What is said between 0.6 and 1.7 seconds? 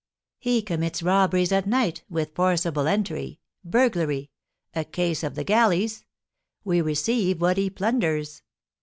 commits robberies at